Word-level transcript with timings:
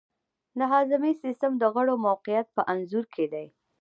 د 0.57 0.59
هاضمې 0.73 1.11
سیستم 1.23 1.51
د 1.57 1.63
غړو 1.73 1.95
موقیعت 2.07 2.47
په 2.55 2.61
انځور 2.73 3.05
کې 3.13 3.25
دی. 3.33 3.45